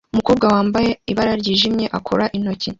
[0.13, 2.69] umukobwa wambaye ibara ryijimye akora intoki